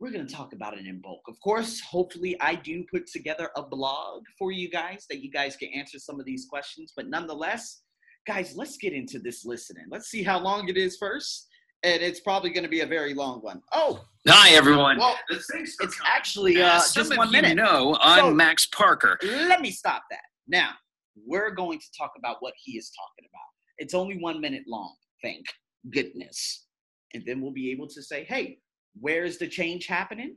we're 0.00 0.10
going 0.10 0.26
to 0.26 0.34
talk 0.34 0.52
about 0.52 0.76
it 0.76 0.86
in 0.86 1.00
bulk. 1.00 1.22
Of 1.28 1.40
course 1.40 1.80
hopefully 1.80 2.36
i 2.40 2.54
do 2.54 2.84
put 2.90 3.06
together 3.06 3.48
a 3.56 3.62
blog 3.62 4.24
for 4.38 4.52
you 4.52 4.68
guys 4.68 5.06
that 5.08 5.22
you 5.22 5.30
guys 5.30 5.56
can 5.56 5.70
answer 5.74 5.98
some 5.98 6.20
of 6.20 6.26
these 6.26 6.46
questions 6.50 6.92
but 6.94 7.08
nonetheless 7.08 7.84
guys 8.26 8.56
let's 8.56 8.76
get 8.76 8.92
into 8.92 9.18
this 9.18 9.44
listening. 9.44 9.84
Let's 9.90 10.08
see 10.08 10.22
how 10.22 10.38
long 10.40 10.68
it 10.68 10.76
is 10.76 10.96
first 10.96 11.48
and 11.84 12.02
it's 12.02 12.20
probably 12.20 12.50
going 12.50 12.64
to 12.64 12.68
be 12.70 12.80
a 12.80 12.86
very 12.86 13.14
long 13.14 13.40
one. 13.40 13.60
Oh, 13.72 14.04
hi 14.26 14.50
everyone. 14.54 14.96
Well, 14.98 15.16
it's, 15.28 15.48
it's 15.52 16.00
actually 16.04 16.60
uh, 16.60 16.78
Some 16.80 17.04
just 17.04 17.16
one 17.16 17.26
of 17.28 17.32
minute. 17.32 17.50
You 17.50 17.54
know, 17.56 17.96
I'm 18.00 18.20
So- 18.20 18.34
Max 18.34 18.66
Parker. 18.66 19.18
Let 19.22 19.60
me 19.60 19.70
stop 19.70 20.02
that. 20.10 20.22
Now, 20.48 20.70
we're 21.26 21.50
going 21.50 21.78
to 21.78 21.86
talk 21.96 22.12
about 22.18 22.36
what 22.40 22.54
he 22.62 22.72
is 22.78 22.90
talking 22.90 23.28
about. 23.30 23.48
It's 23.78 23.94
only 23.94 24.16
one 24.18 24.40
minute 24.40 24.64
long. 24.66 24.94
Thank 25.22 25.44
goodness. 25.92 26.66
And 27.12 27.22
then 27.26 27.40
we'll 27.40 27.52
be 27.52 27.70
able 27.70 27.86
to 27.88 28.02
say, 28.02 28.24
hey, 28.24 28.58
where 28.98 29.24
is 29.24 29.38
the 29.38 29.46
change 29.46 29.86
happening? 29.86 30.36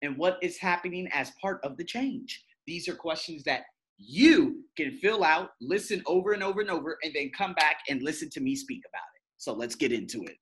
And 0.00 0.16
what 0.16 0.38
is 0.42 0.58
happening 0.58 1.08
as 1.12 1.32
part 1.40 1.60
of 1.64 1.76
the 1.76 1.84
change? 1.84 2.42
These 2.66 2.88
are 2.88 2.94
questions 2.94 3.44
that 3.44 3.62
you 3.98 4.64
can 4.76 4.96
fill 4.98 5.22
out, 5.22 5.50
listen 5.60 6.02
over 6.06 6.32
and 6.32 6.42
over 6.42 6.60
and 6.60 6.70
over, 6.70 6.98
and 7.04 7.12
then 7.14 7.30
come 7.36 7.52
back 7.54 7.76
and 7.88 8.02
listen 8.02 8.30
to 8.30 8.40
me 8.40 8.56
speak 8.56 8.82
about 8.88 9.04
it. 9.14 9.22
So 9.36 9.52
let's 9.52 9.74
get 9.76 9.92
into 9.92 10.22
it. 10.24 10.36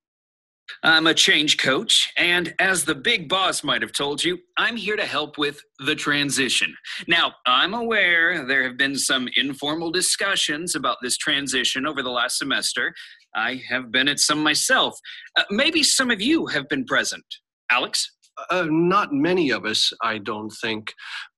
I'm 0.82 1.06
a 1.06 1.14
change 1.14 1.58
coach, 1.58 2.12
and 2.16 2.54
as 2.58 2.84
the 2.84 2.94
big 2.94 3.28
boss 3.28 3.62
might 3.64 3.82
have 3.82 3.92
told 3.92 4.22
you, 4.24 4.38
I'm 4.56 4.76
here 4.76 4.96
to 4.96 5.04
help 5.06 5.38
with 5.38 5.60
the 5.86 5.94
transition. 5.94 6.74
Now, 7.08 7.34
I'm 7.46 7.74
aware 7.74 8.44
there 8.46 8.62
have 8.64 8.76
been 8.76 8.96
some 8.96 9.28
informal 9.36 9.90
discussions 9.90 10.74
about 10.74 10.98
this 11.02 11.16
transition 11.16 11.86
over 11.86 12.02
the 12.02 12.10
last 12.10 12.38
semester. 12.38 12.94
I 13.34 13.62
have 13.68 13.92
been 13.92 14.08
at 14.08 14.18
some 14.18 14.42
myself. 14.42 14.98
Uh, 15.36 15.44
maybe 15.50 15.82
some 15.82 16.10
of 16.10 16.20
you 16.20 16.46
have 16.46 16.68
been 16.68 16.84
present. 16.84 17.24
Alex? 17.70 18.10
Uh, 18.50 18.66
not 18.70 19.12
many 19.12 19.50
of 19.50 19.64
us, 19.66 19.92
I 20.02 20.18
don't 20.18 20.50
think. 20.50 20.94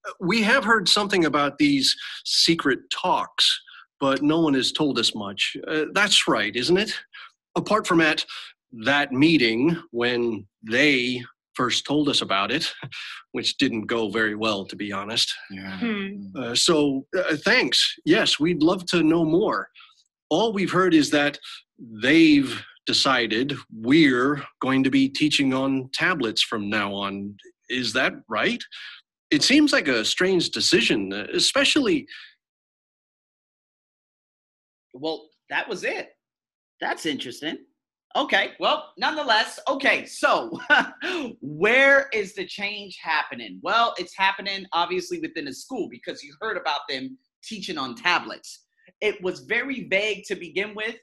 Uh, 0.08 0.12
We 0.20 0.42
have 0.42 0.64
heard 0.64 0.88
something 0.88 1.24
about 1.24 1.58
these 1.58 1.94
secret 2.24 2.78
talks, 2.92 3.60
but 4.00 4.22
no 4.22 4.40
one 4.40 4.54
has 4.54 4.72
told 4.72 4.98
us 4.98 5.14
much. 5.14 5.56
Uh, 5.66 5.86
that's 5.92 6.28
right, 6.28 6.54
isn't 6.54 6.76
it? 6.76 6.92
Apart 7.56 7.86
from 7.86 8.00
at 8.00 8.24
that 8.72 9.12
meeting 9.12 9.80
when 9.90 10.46
they 10.62 11.22
first 11.54 11.84
told 11.84 12.08
us 12.08 12.22
about 12.22 12.50
it, 12.50 12.72
which 13.32 13.56
didn't 13.58 13.86
go 13.86 14.08
very 14.08 14.34
well, 14.34 14.64
to 14.64 14.76
be 14.76 14.92
honest. 14.92 15.32
Uh, 16.36 16.54
so 16.54 17.06
uh, 17.16 17.36
thanks. 17.36 17.94
Yes, 18.04 18.40
we'd 18.40 18.62
love 18.62 18.86
to 18.86 19.02
know 19.02 19.24
more. 19.24 19.68
All 20.30 20.52
we've 20.52 20.70
heard 20.70 20.94
is 20.94 21.10
that 21.10 21.38
they've 22.02 22.62
decided 22.86 23.54
we're 23.70 24.42
going 24.60 24.82
to 24.84 24.90
be 24.90 25.08
teaching 25.08 25.52
on 25.52 25.90
tablets 25.92 26.42
from 26.42 26.70
now 26.70 26.92
on. 26.94 27.36
Is 27.68 27.92
that 27.92 28.14
right? 28.28 28.62
It 29.30 29.42
seems 29.42 29.72
like 29.72 29.88
a 29.88 30.04
strange 30.04 30.50
decision, 30.50 31.12
especially. 31.34 32.06
Well, 34.94 35.28
that 35.48 35.68
was 35.68 35.84
it. 35.84 36.10
That's 36.80 37.06
interesting. 37.06 37.58
Okay, 38.14 38.52
well, 38.60 38.92
nonetheless, 38.98 39.58
okay, 39.68 40.04
so 40.04 40.58
where 41.40 42.08
is 42.12 42.34
the 42.34 42.44
change 42.44 42.98
happening? 43.02 43.58
Well, 43.62 43.94
it's 43.98 44.14
happening 44.16 44.66
obviously 44.72 45.18
within 45.20 45.46
the 45.46 45.54
school 45.54 45.88
because 45.90 46.22
you 46.22 46.34
heard 46.40 46.58
about 46.58 46.80
them 46.88 47.16
teaching 47.42 47.78
on 47.78 47.94
tablets. 47.94 48.64
It 49.00 49.22
was 49.22 49.40
very 49.40 49.88
vague 49.88 50.24
to 50.26 50.34
begin 50.34 50.74
with, 50.74 50.96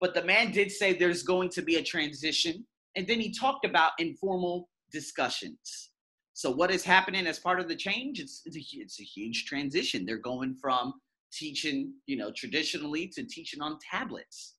but 0.00 0.14
the 0.14 0.24
man 0.24 0.52
did 0.52 0.70
say 0.70 0.92
there's 0.92 1.24
going 1.24 1.48
to 1.50 1.62
be 1.62 1.76
a 1.76 1.82
transition. 1.82 2.64
And 2.94 3.06
then 3.06 3.18
he 3.18 3.32
talked 3.32 3.64
about 3.64 3.92
informal 3.98 4.68
discussions. 4.92 5.90
So, 6.32 6.50
what 6.50 6.70
is 6.70 6.84
happening 6.84 7.26
as 7.26 7.38
part 7.38 7.60
of 7.60 7.68
the 7.68 7.76
change? 7.76 8.20
It's, 8.20 8.42
it's, 8.44 8.56
a, 8.56 8.60
it's 8.74 9.00
a 9.00 9.04
huge 9.04 9.46
transition. 9.46 10.04
They're 10.04 10.18
going 10.18 10.54
from 10.54 10.92
teaching, 11.32 11.92
you 12.06 12.16
know, 12.16 12.30
traditionally 12.30 13.08
to 13.16 13.24
teaching 13.24 13.62
on 13.62 13.78
tablets. 13.90 14.55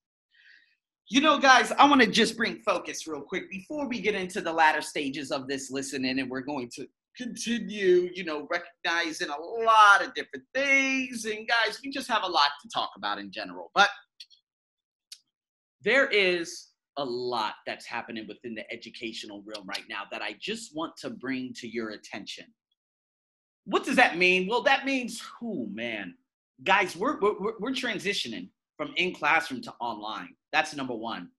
You 1.09 1.21
know, 1.21 1.39
guys, 1.39 1.71
I 1.71 1.87
want 1.87 2.01
to 2.01 2.07
just 2.07 2.35
bring 2.35 2.57
focus 2.57 3.07
real 3.07 3.21
quick 3.21 3.49
before 3.49 3.87
we 3.87 4.01
get 4.01 4.13
into 4.13 4.41
the 4.41 4.51
latter 4.51 4.81
stages 4.81 5.31
of 5.31 5.47
this 5.47 5.71
listening, 5.71 6.19
and 6.19 6.29
we're 6.29 6.41
going 6.41 6.69
to 6.75 6.85
continue, 7.15 8.09
you 8.13 8.25
know, 8.25 8.45
recognizing 8.51 9.29
a 9.29 9.63
lot 9.63 10.05
of 10.05 10.13
different 10.15 10.43
things. 10.53 11.23
And 11.23 11.47
guys, 11.47 11.79
we 11.81 11.91
just 11.91 12.09
have 12.09 12.23
a 12.23 12.27
lot 12.27 12.49
to 12.61 12.67
talk 12.67 12.91
about 12.97 13.19
in 13.19 13.31
general. 13.31 13.71
But 13.73 13.89
there 15.81 16.07
is 16.07 16.71
a 16.97 17.05
lot 17.05 17.53
that's 17.65 17.85
happening 17.85 18.27
within 18.27 18.53
the 18.53 18.69
educational 18.69 19.43
realm 19.45 19.65
right 19.65 19.85
now 19.89 20.01
that 20.11 20.21
I 20.21 20.35
just 20.41 20.75
want 20.75 20.97
to 20.97 21.09
bring 21.09 21.53
to 21.61 21.69
your 21.69 21.91
attention. 21.91 22.45
What 23.63 23.85
does 23.85 23.95
that 23.95 24.17
mean? 24.17 24.45
Well, 24.49 24.63
that 24.63 24.85
means, 24.85 25.23
oh 25.41 25.67
man, 25.71 26.15
guys, 26.65 26.97
we're 26.97 27.17
we're, 27.21 27.53
we're 27.59 27.71
transitioning 27.71 28.49
from 28.77 28.93
in 28.97 29.13
classroom 29.13 29.61
to 29.63 29.73
online. 29.81 30.35
That's 30.53 30.75
number 30.75 30.95
one. 30.95 31.29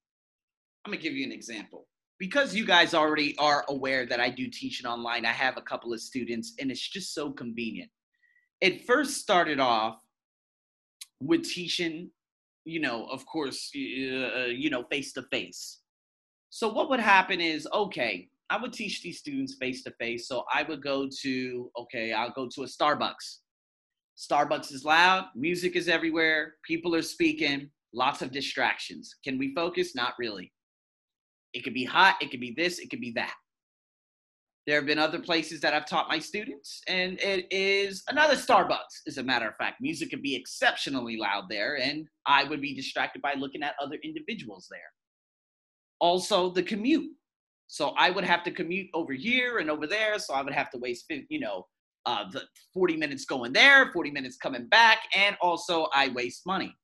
I'm 0.84 0.92
gonna 0.92 1.02
give 1.02 1.14
you 1.14 1.24
an 1.24 1.32
example. 1.32 1.86
Because 2.18 2.54
you 2.54 2.66
guys 2.66 2.94
already 2.94 3.36
are 3.38 3.64
aware 3.68 4.04
that 4.06 4.18
I 4.18 4.28
do 4.28 4.48
teaching 4.48 4.86
online, 4.86 5.24
I 5.24 5.32
have 5.32 5.56
a 5.56 5.62
couple 5.62 5.92
of 5.92 6.00
students, 6.00 6.54
and 6.58 6.70
it's 6.70 6.86
just 6.86 7.14
so 7.14 7.30
convenient. 7.30 7.90
It 8.60 8.84
first 8.86 9.18
started 9.18 9.60
off 9.60 10.02
with 11.20 11.44
teaching, 11.44 12.10
you 12.64 12.80
know, 12.80 13.06
of 13.06 13.24
course, 13.24 13.70
uh, 13.74 14.46
you 14.46 14.68
know, 14.68 14.82
face 14.90 15.12
to 15.12 15.22
face. 15.30 15.78
So 16.50 16.68
what 16.72 16.90
would 16.90 17.00
happen 17.00 17.40
is, 17.40 17.68
okay, 17.72 18.28
I 18.50 18.60
would 18.60 18.72
teach 18.72 19.02
these 19.02 19.18
students 19.18 19.54
face 19.60 19.84
to 19.84 19.92
face. 19.92 20.26
So 20.26 20.44
I 20.52 20.62
would 20.64 20.82
go 20.82 21.08
to, 21.22 21.70
okay, 21.78 22.12
I'll 22.12 22.30
go 22.30 22.48
to 22.48 22.62
a 22.62 22.66
Starbucks. 22.66 23.38
Starbucks 24.18 24.72
is 24.72 24.84
loud, 24.84 25.26
music 25.36 25.76
is 25.76 25.88
everywhere, 25.88 26.54
people 26.64 26.92
are 26.94 27.02
speaking, 27.02 27.70
lots 27.94 28.20
of 28.20 28.32
distractions. 28.32 29.14
Can 29.22 29.38
we 29.38 29.54
focus? 29.54 29.94
Not 29.94 30.14
really. 30.18 30.52
It 31.54 31.62
could 31.62 31.72
be 31.72 31.84
hot, 31.84 32.16
it 32.20 32.32
could 32.32 32.40
be 32.40 32.52
this, 32.56 32.80
it 32.80 32.90
could 32.90 33.00
be 33.00 33.12
that. 33.12 33.34
There 34.66 34.76
have 34.76 34.86
been 34.86 34.98
other 34.98 35.20
places 35.20 35.60
that 35.60 35.72
I've 35.72 35.86
taught 35.86 36.08
my 36.08 36.18
students, 36.18 36.82
and 36.88 37.18
it 37.20 37.46
is 37.50 38.02
another 38.08 38.34
Starbucks, 38.34 39.06
as 39.06 39.18
a 39.18 39.22
matter 39.22 39.48
of 39.48 39.56
fact. 39.56 39.80
Music 39.80 40.10
could 40.10 40.20
be 40.20 40.34
exceptionally 40.34 41.16
loud 41.16 41.44
there, 41.48 41.78
and 41.78 42.06
I 42.26 42.44
would 42.44 42.60
be 42.60 42.74
distracted 42.74 43.22
by 43.22 43.34
looking 43.34 43.62
at 43.62 43.76
other 43.80 43.96
individuals 44.02 44.66
there. 44.68 44.80
Also, 46.00 46.50
the 46.50 46.62
commute. 46.62 47.10
So 47.68 47.90
I 47.96 48.10
would 48.10 48.24
have 48.24 48.42
to 48.44 48.50
commute 48.50 48.88
over 48.94 49.12
here 49.12 49.58
and 49.58 49.70
over 49.70 49.86
there, 49.86 50.18
so 50.18 50.34
I 50.34 50.42
would 50.42 50.54
have 50.54 50.70
to 50.72 50.78
waste, 50.78 51.06
you 51.28 51.38
know, 51.40 51.66
uh, 52.08 52.24
the 52.32 52.42
40 52.72 52.96
minutes 52.96 53.26
going 53.26 53.52
there, 53.52 53.92
40 53.92 54.10
minutes 54.10 54.38
coming 54.38 54.66
back, 54.66 55.00
and 55.14 55.36
also 55.42 55.88
I 55.94 56.08
waste 56.08 56.46
money. 56.46 56.74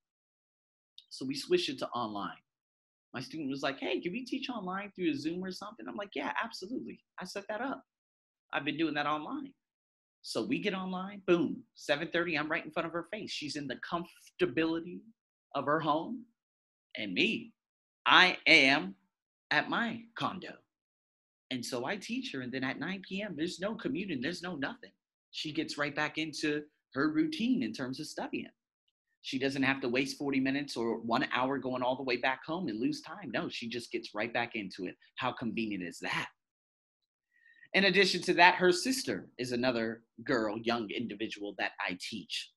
So 1.09 1.25
we 1.25 1.35
switched 1.35 1.71
it 1.71 1.79
to 1.79 1.89
online. 1.89 2.37
My 3.15 3.23
student 3.23 3.49
was 3.49 3.63
like, 3.63 3.79
hey, 3.81 4.01
can 4.01 4.13
we 4.13 4.27
teach 4.27 4.51
online 4.51 4.93
through 4.95 5.15
Zoom 5.15 5.43
or 5.43 5.51
something? 5.51 5.87
I'm 5.89 5.97
like, 5.97 6.11
yeah, 6.15 6.33
absolutely. 6.43 7.01
I 7.19 7.25
set 7.25 7.45
that 7.49 7.63
up. 7.63 7.83
I've 8.53 8.67
been 8.67 8.77
doing 8.77 8.93
that 8.95 9.07
online. 9.07 9.55
So 10.21 10.45
we 10.45 10.59
get 10.59 10.75
online, 10.75 11.23
boom, 11.27 11.63
7:30, 11.77 12.39
I'm 12.39 12.51
right 12.51 12.65
in 12.65 12.71
front 12.71 12.87
of 12.87 12.93
her 12.93 13.09
face. 13.11 13.31
She's 13.31 13.57
in 13.57 13.67
the 13.67 13.77
comfortability 13.77 15.01
of 15.55 15.65
her 15.65 15.81
home. 15.81 16.25
And 16.99 17.15
me, 17.15 17.53
I 18.05 18.37
am 18.47 18.95
at 19.51 19.71
my 19.71 20.03
condo. 20.19 20.55
And 21.51 21.65
so 21.65 21.87
I 21.87 21.97
teach 21.97 22.33
her, 22.33 22.43
and 22.43 22.53
then 22.53 22.65
at 22.65 22.79
9 22.79 23.03
p.m., 23.09 23.35
there's 23.37 23.61
no 23.61 23.75
commuting, 23.75 24.21
there's 24.21 24.43
no 24.43 24.57
nothing. 24.57 24.91
She 25.35 25.53
gets 25.53 25.77
right 25.77 25.95
back 25.95 26.17
into 26.17 26.63
her 26.95 27.11
routine 27.11 27.65
in 27.65 27.73
terms 27.73 27.99
of 27.99 28.07
studying. 28.07 28.47
She 29.23 29.37
doesn't 29.37 29.65
have 29.65 29.81
to 29.81 29.89
waste 29.89 30.17
40 30.17 30.39
minutes 30.39 30.77
or 30.77 31.01
one 31.01 31.27
hour 31.35 31.59
going 31.59 31.83
all 31.83 31.97
the 31.97 32.05
way 32.05 32.19
back 32.19 32.45
home 32.47 32.69
and 32.69 32.79
lose 32.79 33.01
time. 33.01 33.33
No, 33.33 33.49
she 33.49 33.69
just 33.69 33.91
gets 33.91 34.15
right 34.15 34.33
back 34.33 34.55
into 34.55 34.87
it. 34.87 34.95
How 35.17 35.33
convenient 35.33 35.83
is 35.83 35.99
that? 36.03 36.29
In 37.73 37.87
addition 37.87 38.23
to 38.23 38.35
that, 38.35 38.55
her 38.55 38.71
sister 38.71 39.29
is 39.37 39.51
another 39.51 40.05
girl, 40.23 40.57
young 40.63 40.89
individual 40.91 41.57
that 41.59 41.73
I 41.85 41.99
teach. 42.01 42.53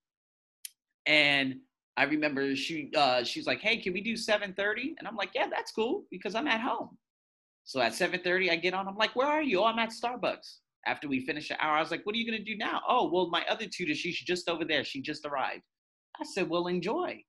And 1.08 1.56
I 1.98 2.04
remember 2.04 2.56
she 2.56 2.92
uh, 2.96 3.24
she's 3.24 3.48
like, 3.48 3.60
"Hey, 3.60 3.78
can 3.78 3.94
we 3.94 4.02
do 4.02 4.14
7:30?" 4.14 4.94
And 5.00 5.08
I'm 5.08 5.16
like, 5.16 5.32
"Yeah, 5.34 5.48
that's 5.50 5.72
cool 5.72 6.06
because 6.12 6.36
I'm 6.36 6.48
at 6.48 6.62
home." 6.62 6.96
So 7.64 7.82
at 7.82 7.94
7:30, 7.94 8.52
I 8.52 8.56
get 8.58 8.76
on. 8.76 8.88
I'm 8.88 8.98
like, 8.98 9.16
"Where 9.16 9.26
are 9.26 9.42
you?" 9.42 9.62
Oh, 9.62 9.66
I'm 9.66 9.80
at 9.80 9.90
Starbucks. 9.90 10.58
After 10.88 11.08
we 11.08 11.26
finished 11.26 11.50
the 11.50 11.64
hour, 11.64 11.76
I 11.76 11.82
was 11.82 11.92
like, 11.92 12.06
"What 12.06 12.16
are 12.16 12.18
you 12.18 12.26
gonna 12.26 12.44
do 12.44 12.58
now?" 12.58 12.82
Oh, 12.88 13.12
well, 13.12 13.30
my 13.30 13.46
other 13.46 13.68
tutor, 13.68 13.94
she's 13.94 14.20
just 14.20 14.50
over 14.50 14.66
there. 14.66 14.84
She 14.84 15.02
just 15.02 15.26
arrived. 15.26 15.64
I 16.20 16.24
said, 16.24 16.50
"Well, 16.50 16.68
enjoy." 16.68 17.24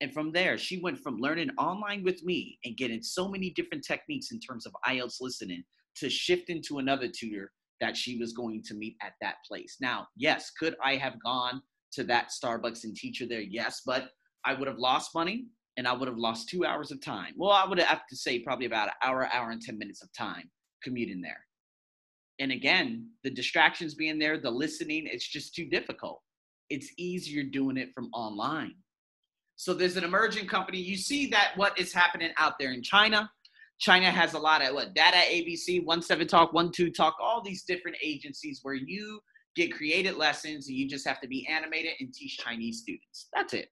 And 0.00 0.12
from 0.12 0.32
there, 0.32 0.58
she 0.58 0.80
went 0.80 0.98
from 0.98 1.18
learning 1.18 1.50
online 1.58 2.02
with 2.02 2.24
me 2.24 2.58
and 2.64 2.76
getting 2.76 3.02
so 3.02 3.28
many 3.28 3.50
different 3.50 3.84
techniques 3.84 4.32
in 4.32 4.40
terms 4.40 4.66
of 4.66 4.74
IELTS 4.86 5.20
listening 5.20 5.62
to 5.96 6.10
shifting 6.10 6.62
to 6.62 6.78
another 6.78 7.08
tutor 7.08 7.52
that 7.80 7.96
she 7.96 8.18
was 8.18 8.32
going 8.32 8.62
to 8.64 8.74
meet 8.74 8.96
at 9.02 9.14
that 9.20 9.36
place. 9.46 9.76
Now, 9.80 10.08
yes, 10.16 10.50
could 10.50 10.74
I 10.82 10.96
have 10.96 11.22
gone 11.22 11.62
to 11.92 12.04
that 12.04 12.30
Starbucks 12.30 12.84
and 12.84 12.96
teacher 12.96 13.26
there? 13.26 13.40
Yes, 13.40 13.82
but 13.84 14.10
I 14.44 14.54
would 14.54 14.68
have 14.68 14.78
lost 14.78 15.14
money 15.14 15.46
and 15.76 15.86
I 15.86 15.92
would 15.92 16.08
have 16.08 16.18
lost 16.18 16.48
two 16.48 16.64
hours 16.64 16.90
of 16.90 17.00
time. 17.00 17.34
Well, 17.36 17.50
I 17.50 17.66
would 17.66 17.78
have 17.78 18.06
to 18.08 18.16
say 18.16 18.40
probably 18.40 18.66
about 18.66 18.88
an 18.88 18.94
hour, 19.02 19.26
hour 19.32 19.50
and 19.50 19.60
10 19.60 19.78
minutes 19.78 20.02
of 20.02 20.12
time 20.12 20.50
commuting 20.82 21.20
there. 21.20 21.44
And 22.40 22.50
again, 22.52 23.10
the 23.22 23.30
distractions 23.30 23.94
being 23.94 24.18
there, 24.18 24.38
the 24.38 24.50
listening, 24.50 25.06
it's 25.06 25.28
just 25.28 25.54
too 25.54 25.66
difficult. 25.66 26.22
It's 26.70 26.90
easier 26.96 27.44
doing 27.44 27.76
it 27.76 27.92
from 27.94 28.08
online. 28.14 28.74
So 29.56 29.74
there's 29.74 29.98
an 29.98 30.04
emerging 30.04 30.46
company. 30.46 30.78
You 30.78 30.96
see 30.96 31.26
that 31.28 31.52
what 31.56 31.78
is 31.78 31.92
happening 31.92 32.30
out 32.38 32.54
there 32.58 32.72
in 32.72 32.82
China. 32.82 33.30
China 33.78 34.10
has 34.10 34.32
a 34.32 34.38
lot 34.38 34.62
of 34.62 34.74
what 34.74 34.94
DaDa 34.94 35.22
ABC, 35.30 35.84
One 35.84 36.00
Seven 36.00 36.26
Talk, 36.26 36.54
One 36.54 36.72
Two 36.72 36.90
Talk, 36.90 37.16
all 37.20 37.42
these 37.42 37.64
different 37.64 37.98
agencies 38.02 38.60
where 38.62 38.74
you 38.74 39.20
get 39.54 39.74
created 39.74 40.16
lessons 40.16 40.68
and 40.68 40.76
you 40.76 40.88
just 40.88 41.06
have 41.06 41.20
to 41.20 41.28
be 41.28 41.46
animated 41.46 41.92
and 42.00 42.12
teach 42.12 42.38
Chinese 42.38 42.80
students. 42.80 43.28
That's 43.34 43.52
it. 43.52 43.68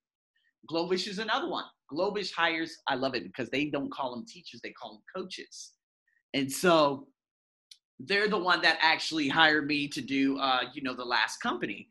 Globish 0.70 1.08
is 1.08 1.18
another 1.18 1.48
one. 1.48 1.64
Globish 1.90 2.34
hires, 2.34 2.76
I 2.86 2.96
love 2.96 3.14
it 3.14 3.24
because 3.24 3.48
they 3.48 3.66
don't 3.66 3.92
call 3.92 4.14
them 4.14 4.26
teachers, 4.26 4.60
they 4.62 4.72
call 4.72 4.92
them 4.92 5.02
coaches. 5.16 5.72
And 6.34 6.50
so 6.52 7.06
they're 8.00 8.28
the 8.28 8.38
one 8.38 8.62
that 8.62 8.78
actually 8.80 9.28
hired 9.28 9.66
me 9.66 9.88
to 9.88 10.00
do 10.00 10.38
uh, 10.38 10.62
you 10.72 10.82
know, 10.82 10.94
the 10.94 11.04
last 11.04 11.38
company. 11.38 11.88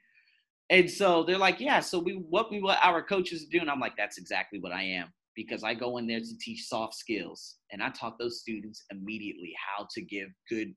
And 0.69 0.89
so 0.89 1.23
they're 1.23 1.37
like, 1.37 1.59
yeah, 1.59 1.79
so 1.79 1.99
we 1.99 2.13
what 2.13 2.51
we 2.51 2.61
what 2.61 2.79
our 2.83 3.01
coaches 3.01 3.45
do. 3.45 3.59
And 3.59 3.69
I'm 3.69 3.79
like, 3.79 3.95
that's 3.97 4.17
exactly 4.17 4.59
what 4.59 4.71
I 4.71 4.83
am. 4.83 5.07
Because 5.35 5.63
I 5.63 5.75
go 5.75 5.97
in 5.97 6.07
there 6.07 6.19
to 6.19 6.37
teach 6.41 6.67
soft 6.67 6.95
skills 6.95 7.57
and 7.71 7.81
I 7.81 7.89
taught 7.89 8.17
those 8.17 8.39
students 8.39 8.83
immediately 8.91 9.53
how 9.55 9.87
to 9.91 10.01
give 10.01 10.29
good 10.49 10.73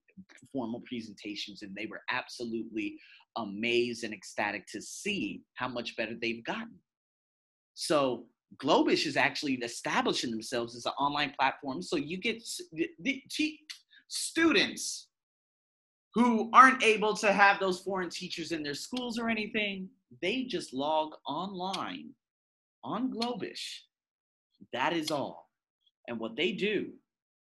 formal 0.53 0.83
presentations. 0.87 1.63
And 1.63 1.75
they 1.75 1.87
were 1.87 2.03
absolutely 2.11 2.97
amazed 3.37 4.05
and 4.05 4.13
ecstatic 4.13 4.67
to 4.73 4.83
see 4.83 5.43
how 5.55 5.69
much 5.69 5.97
better 5.97 6.13
they've 6.21 6.45
gotten. 6.45 6.75
So 7.75 8.27
Globish 8.63 9.07
is 9.07 9.17
actually 9.17 9.55
establishing 9.55 10.31
themselves 10.31 10.77
as 10.77 10.85
an 10.85 10.93
online 10.99 11.33
platform. 11.39 11.81
So 11.83 11.97
you 11.97 12.19
get 12.19 12.43
the, 12.73 12.89
the, 13.01 13.23
students 14.09 15.10
who 16.15 16.51
aren't 16.53 16.83
able 16.83 17.15
to 17.17 17.33
have 17.33 17.61
those 17.61 17.81
foreign 17.81 18.11
teachers 18.11 18.53
in 18.53 18.63
their 18.63 18.75
schools 18.75 19.19
or 19.19 19.29
anything, 19.29 19.89
they 20.21 20.43
just 20.45 20.75
log 20.75 21.15
online 21.27 22.11
on 22.83 23.13
Globish. 23.13 23.81
That 24.73 24.93
is 24.93 25.11
all. 25.11 25.51
And 26.09 26.19
what 26.19 26.37
they 26.37 26.53
do 26.53 26.91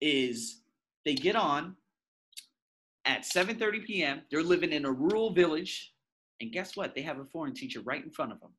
is 0.00 0.62
they 1.04 1.14
get 1.14 1.36
on 1.36 1.76
at 3.04 3.22
7:30 3.22 3.84
p.m. 3.86 4.22
They're 4.30 4.42
living 4.42 4.72
in 4.72 4.84
a 4.84 4.92
rural 4.92 5.32
village, 5.32 5.94
and 6.40 6.52
guess 6.52 6.76
what? 6.76 6.94
They 6.94 7.02
have 7.02 7.18
a 7.18 7.24
foreign 7.24 7.54
teacher 7.54 7.80
right 7.80 8.04
in 8.04 8.10
front 8.10 8.32
of 8.32 8.40
them. 8.40 8.52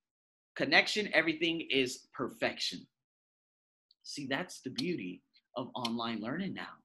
Connection, 0.56 1.10
everything 1.13 1.68
is 1.70 2.08
perfection. 2.13 2.88
See, 4.03 4.27
that's 4.27 4.62
the 4.62 4.72
beauty 4.72 5.22
of 5.56 5.70
online 5.75 6.22
learning 6.22 6.53
now 6.53 6.79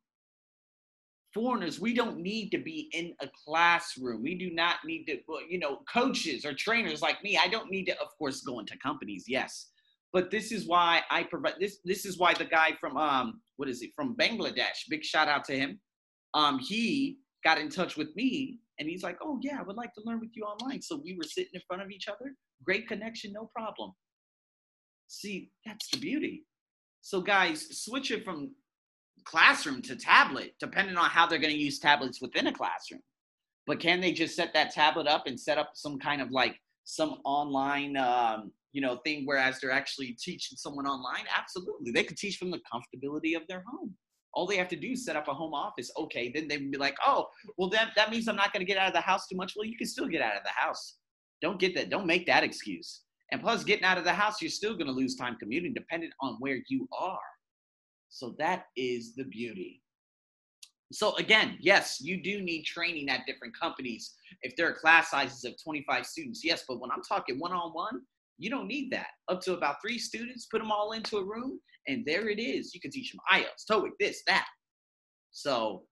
foreigners, 1.35 1.81
we 1.81 1.93
don't 1.93 2.19
need 2.19 2.51
to 2.51 2.59
be 2.59 2.89
in 2.93 3.13
a 3.21 3.29
classroom. 3.45 4.23
We 4.23 4.37
do 4.37 4.51
not 4.51 4.77
need 4.87 5.05
to, 5.07 5.19
you 5.49 5.59
know, 5.59 5.81
coaches 5.93 6.47
or 6.47 6.55
trainers 6.55 7.03
like 7.03 7.23
me. 7.23 7.37
I 7.37 7.49
don't 7.49 7.71
need 7.71 7.87
to, 7.87 8.01
of 8.01 8.09
course, 8.17 8.43
go 8.43 8.61
into 8.61 8.79
companies. 8.79 9.25
Yes, 9.27 9.71
but 10.13 10.31
this 10.31 10.53
is 10.53 10.67
why 10.67 11.03
I 11.11 11.25
provide 11.25 11.55
this. 11.59 11.79
This 11.85 12.07
is 12.07 12.19
why 12.19 12.35
the 12.35 12.45
guy 12.45 12.73
from 12.81 12.97
um, 12.97 13.41
what 13.57 13.69
is 13.69 13.83
it 13.83 13.91
from 13.97 14.17
Bangladesh? 14.17 14.89
Big 14.89 15.05
shout 15.05 15.29
out 15.29 15.45
to 15.47 15.57
him. 15.57 15.81
Um, 16.35 16.59
he 16.61 17.19
got 17.45 17.59
in 17.59 17.69
touch 17.69 17.97
with 17.97 18.15
me 18.17 18.61
and 18.79 18.89
he's 18.89 19.03
like, 19.03 19.19
"Oh 19.23 19.39
yeah, 19.43 19.59
I 19.59 19.63
would 19.63 19.77
like 19.77 19.93
to 19.95 20.03
learn 20.05 20.21
with 20.21 20.31
you 20.35 20.45
online." 20.45 20.81
So 20.81 21.01
we 21.03 21.17
were 21.17 21.25
sitting 21.25 21.53
in 21.53 21.61
front 21.67 21.83
of 21.83 21.91
each 21.91 22.09
other. 22.09 22.33
Great 22.65 22.87
connection, 22.89 23.33
no 23.33 23.51
problem. 23.55 23.93
See, 25.09 25.51
that's 25.67 25.89
the 25.91 25.99
beauty. 25.99 26.45
So 27.01 27.21
guys, 27.21 27.67
switch 27.83 28.11
it 28.11 28.25
from 28.25 28.53
classroom 29.25 29.83
to 29.83 29.97
tablet, 29.97 30.55
depending 30.61 30.97
on 30.97 31.11
how 31.11 31.27
they're 31.27 31.39
going 31.39 31.55
to 31.55 31.59
use 31.59 31.79
tablets 31.79 32.21
within 32.21 32.47
a 32.47 32.53
classroom. 32.53 33.01
But 33.67 33.81
can 33.81 34.01
they 34.01 34.13
just 34.13 34.37
set 34.37 34.53
that 34.55 34.73
tablet 34.73 35.07
up 35.07 35.27
and 35.27 35.39
set 35.39 35.59
up 35.59 35.71
some 35.75 35.99
kind 35.99 36.21
of 36.21 36.31
like 36.31 36.61
some 36.85 37.21
online, 37.25 37.97
um, 37.97 38.53
you 38.73 38.83
know, 38.83 38.97
thing 39.05 39.23
whereas 39.25 39.61
they're 39.61 39.71
actually 39.71 40.17
teaching 40.21 40.57
someone 40.57 40.87
online? 40.87 41.25
Absolutely. 41.35 41.91
They 41.93 42.05
could 42.05 42.19
teach 42.19 42.37
from 42.37 42.51
the 42.51 42.61
comfortability 42.61 43.37
of 43.37 43.47
their 43.49 43.65
home. 43.67 43.95
All 44.35 44.47
they 44.47 44.57
have 44.57 44.69
to 44.69 44.77
do 44.77 44.91
is 44.91 45.05
set 45.05 45.17
up 45.17 45.29
a 45.29 45.35
home 45.35 45.55
office. 45.55 45.91
Okay, 45.97 46.31
then 46.35 46.49
they'd 46.49 46.71
be 46.71 46.77
like, 46.77 46.97
oh, 47.07 47.29
well, 47.57 47.71
that, 47.71 47.93
that 47.97 48.11
means 48.11 48.29
I'm 48.29 48.37
not 48.37 48.53
going 48.53 48.67
to 48.67 48.71
get 48.71 48.79
out 48.79 48.89
of 48.89 48.95
the 48.95 49.01
house 49.01 49.29
too 49.29 49.37
much. 49.37 49.55
Well, 49.57 49.65
you 49.65 49.79
can 49.79 49.87
still 49.87 50.09
get 50.09 50.21
out 50.21 50.37
of 50.37 50.43
the 50.43 50.51
house. 50.51 50.97
Don't 51.41 51.59
get 51.59 51.75
that. 51.77 51.89
Don't 51.89 52.07
make 52.07 52.27
that 52.27 52.43
excuse. 52.43 53.03
And 53.33 53.41
plus, 53.41 53.65
getting 53.65 53.85
out 53.85 53.97
of 53.97 54.05
the 54.05 54.13
house, 54.13 54.43
you're 54.43 54.51
still 54.51 54.75
going 54.75 54.87
to 54.87 54.93
lose 54.93 55.17
time 55.17 55.37
commuting 55.41 55.73
depending 55.73 56.11
on 56.21 56.37
where 56.41 56.59
you 56.69 56.89
are. 56.93 57.19
So 58.15 58.37
that 58.39 58.67
is 58.77 59.17
the 59.17 59.25
beauty. 59.25 59.83
So 60.93 61.17
again, 61.17 61.59
yes, 61.61 61.99
you 62.01 62.23
do 62.23 62.41
need 62.43 62.63
training 62.63 63.09
at 63.09 63.27
different 63.27 63.59
companies. 63.61 64.15
If 64.43 64.55
there 64.55 64.69
are 64.69 64.73
class 64.73 65.11
sizes 65.11 65.43
of 65.45 65.55
25 65.61 66.07
students, 66.07 66.43
yes, 66.45 66.63
but 66.69 66.81
when 66.81 66.93
I'm 66.93 67.03
talking 67.03 67.41
one-on-one, 67.41 68.03
you 68.39 68.51
don't 68.51 68.69
need 68.69 68.93
that. 68.93 69.09
Up 69.29 69.41
to 69.43 69.55
about 69.55 69.79
three 69.83 69.99
students, 69.99 70.47
put 70.47 70.61
them 70.61 70.71
all 70.71 70.93
into 70.93 71.17
a 71.17 71.25
room, 71.25 71.59
and 71.89 72.07
there 72.07 72.29
it 72.29 72.39
is. 72.39 72.73
You 72.73 72.81
can 72.81 72.93
teach 72.93 73.11
them 73.11 73.21
IELTS, 73.33 73.65
TOEIC, 73.69 73.91
this, 73.99 74.23
that. 74.29 74.47
So 75.33 75.83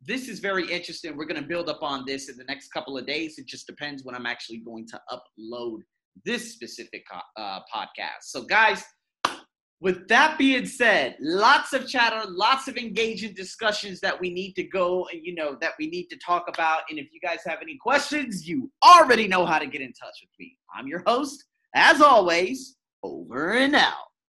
this 0.00 0.28
is 0.28 0.38
very 0.38 0.70
interesting. 0.70 1.16
We're 1.16 1.24
going 1.24 1.42
to 1.42 1.48
build 1.48 1.68
up 1.68 1.82
on 1.82 2.04
this 2.06 2.28
in 2.28 2.36
the 2.36 2.44
next 2.44 2.68
couple 2.68 2.96
of 2.96 3.04
days. 3.04 3.34
It 3.36 3.48
just 3.48 3.66
depends 3.66 4.04
when 4.04 4.14
I'm 4.14 4.26
actually 4.26 4.58
going 4.58 4.86
to 4.86 5.00
upload 5.10 5.78
this 6.24 6.52
specific 6.52 7.04
uh, 7.36 7.60
podcast. 7.74 8.22
So 8.22 8.44
guys, 8.44 8.84
with 9.84 10.08
that 10.08 10.38
being 10.38 10.64
said, 10.64 11.14
lots 11.20 11.74
of 11.74 11.86
chatter, 11.86 12.22
lots 12.26 12.68
of 12.68 12.78
engaging 12.78 13.34
discussions 13.34 14.00
that 14.00 14.18
we 14.18 14.32
need 14.32 14.54
to 14.54 14.62
go 14.64 15.06
and 15.12 15.20
you 15.22 15.34
know 15.34 15.58
that 15.60 15.72
we 15.78 15.88
need 15.88 16.06
to 16.06 16.16
talk 16.16 16.46
about. 16.48 16.84
And 16.88 16.98
if 16.98 17.12
you 17.12 17.20
guys 17.20 17.40
have 17.46 17.58
any 17.60 17.76
questions, 17.76 18.48
you 18.48 18.70
already 18.82 19.28
know 19.28 19.44
how 19.44 19.58
to 19.58 19.66
get 19.66 19.82
in 19.82 19.92
touch 19.92 20.22
with 20.22 20.30
me. 20.40 20.56
I'm 20.74 20.86
your 20.86 21.02
host, 21.06 21.44
as 21.74 22.00
always, 22.00 22.76
over 23.02 23.52
and 23.52 23.76
out. 23.76 24.13